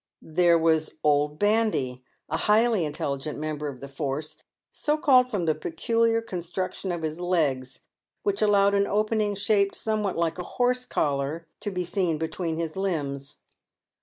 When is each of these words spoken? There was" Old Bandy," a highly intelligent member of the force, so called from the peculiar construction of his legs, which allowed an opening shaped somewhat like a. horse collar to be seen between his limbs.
There 0.23 0.57
was" 0.57 0.95
Old 1.03 1.37
Bandy," 1.37 2.03
a 2.27 2.35
highly 2.37 2.85
intelligent 2.85 3.37
member 3.37 3.67
of 3.67 3.81
the 3.81 3.87
force, 3.87 4.37
so 4.71 4.97
called 4.97 5.29
from 5.29 5.45
the 5.45 5.53
peculiar 5.53 6.23
construction 6.23 6.91
of 6.91 7.03
his 7.03 7.19
legs, 7.19 7.81
which 8.23 8.41
allowed 8.41 8.73
an 8.73 8.87
opening 8.87 9.35
shaped 9.35 9.75
somewhat 9.75 10.17
like 10.17 10.39
a. 10.39 10.43
horse 10.57 10.85
collar 10.85 11.45
to 11.59 11.69
be 11.69 11.83
seen 11.83 12.17
between 12.17 12.57
his 12.57 12.75
limbs. 12.75 13.41